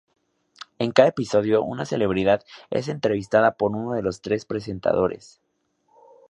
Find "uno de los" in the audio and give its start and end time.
3.75-4.21